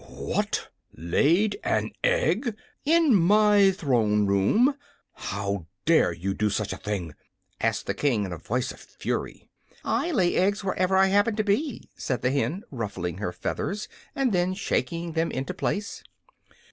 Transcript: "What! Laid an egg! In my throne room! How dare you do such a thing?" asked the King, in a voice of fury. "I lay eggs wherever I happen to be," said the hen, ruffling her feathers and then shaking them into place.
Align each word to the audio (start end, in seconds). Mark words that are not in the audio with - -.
"What! 0.07 0.69
Laid 0.95 1.59
an 1.63 1.91
egg! 2.03 2.57
In 2.85 3.13
my 3.13 3.69
throne 3.69 4.25
room! 4.25 4.75
How 5.13 5.67
dare 5.85 6.11
you 6.11 6.33
do 6.33 6.49
such 6.49 6.73
a 6.73 6.77
thing?" 6.77 7.13
asked 7.59 7.85
the 7.85 7.93
King, 7.93 8.25
in 8.25 8.33
a 8.33 8.39
voice 8.39 8.71
of 8.71 8.79
fury. 8.79 9.47
"I 9.85 10.09
lay 10.09 10.33
eggs 10.37 10.63
wherever 10.63 10.97
I 10.97 11.05
happen 11.09 11.35
to 11.35 11.43
be," 11.43 11.87
said 11.95 12.23
the 12.23 12.31
hen, 12.31 12.63
ruffling 12.71 13.19
her 13.19 13.31
feathers 13.31 13.87
and 14.15 14.31
then 14.31 14.55
shaking 14.55 15.11
them 15.11 15.29
into 15.29 15.53
place. 15.53 16.03